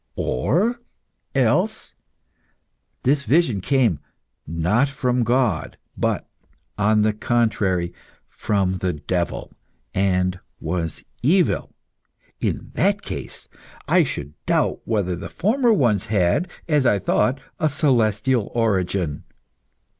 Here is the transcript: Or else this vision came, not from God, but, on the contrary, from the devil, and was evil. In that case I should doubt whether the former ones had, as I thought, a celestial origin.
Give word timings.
Or 0.15 0.79
else 1.35 1.93
this 3.03 3.23
vision 3.23 3.61
came, 3.61 3.99
not 4.47 4.87
from 4.89 5.21
God, 5.23 5.77
but, 5.95 6.27
on 6.75 7.03
the 7.03 7.13
contrary, 7.13 7.93
from 8.27 8.77
the 8.79 8.93
devil, 8.93 9.51
and 9.93 10.39
was 10.59 11.03
evil. 11.21 11.75
In 12.39 12.71
that 12.73 13.03
case 13.03 13.47
I 13.87 14.01
should 14.01 14.33
doubt 14.47 14.79
whether 14.85 15.15
the 15.15 15.29
former 15.29 15.71
ones 15.71 16.05
had, 16.07 16.49
as 16.67 16.83
I 16.87 16.97
thought, 16.97 17.39
a 17.59 17.69
celestial 17.69 18.51
origin. 18.55 19.23